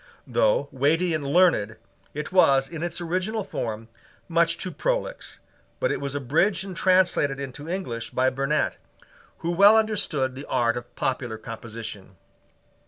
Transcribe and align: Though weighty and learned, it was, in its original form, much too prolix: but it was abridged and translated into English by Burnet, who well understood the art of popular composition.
Though 0.25 0.67
weighty 0.71 1.13
and 1.13 1.23
learned, 1.27 1.75
it 2.15 2.31
was, 2.31 2.67
in 2.67 2.81
its 2.81 2.99
original 2.99 3.43
form, 3.43 3.87
much 4.27 4.57
too 4.57 4.71
prolix: 4.71 5.39
but 5.79 5.91
it 5.91 6.01
was 6.01 6.15
abridged 6.15 6.65
and 6.65 6.75
translated 6.75 7.39
into 7.39 7.69
English 7.69 8.09
by 8.09 8.31
Burnet, 8.31 8.77
who 9.45 9.51
well 9.51 9.77
understood 9.77 10.33
the 10.33 10.45
art 10.47 10.75
of 10.75 10.95
popular 10.95 11.37
composition. 11.37 12.15